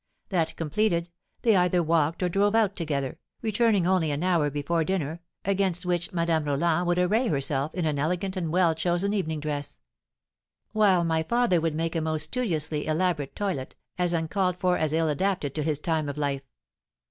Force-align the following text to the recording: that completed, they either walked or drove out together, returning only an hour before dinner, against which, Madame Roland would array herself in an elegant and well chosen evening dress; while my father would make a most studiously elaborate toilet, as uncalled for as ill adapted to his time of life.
that 0.29 0.55
completed, 0.55 1.11
they 1.43 1.55
either 1.55 1.83
walked 1.83 2.23
or 2.23 2.27
drove 2.27 2.55
out 2.55 2.75
together, 2.75 3.19
returning 3.43 3.85
only 3.85 4.09
an 4.09 4.23
hour 4.23 4.49
before 4.49 4.83
dinner, 4.83 5.21
against 5.45 5.85
which, 5.85 6.11
Madame 6.11 6.45
Roland 6.45 6.87
would 6.87 6.97
array 6.97 7.27
herself 7.27 7.71
in 7.75 7.85
an 7.85 7.99
elegant 7.99 8.35
and 8.35 8.51
well 8.51 8.73
chosen 8.73 9.13
evening 9.13 9.39
dress; 9.39 9.77
while 10.71 11.03
my 11.03 11.21
father 11.21 11.61
would 11.61 11.75
make 11.75 11.95
a 11.95 12.01
most 12.01 12.23
studiously 12.23 12.87
elaborate 12.87 13.35
toilet, 13.35 13.75
as 13.99 14.11
uncalled 14.11 14.57
for 14.57 14.75
as 14.75 14.91
ill 14.91 15.07
adapted 15.07 15.53
to 15.53 15.61
his 15.61 15.77
time 15.77 16.09
of 16.09 16.17
life. 16.17 16.41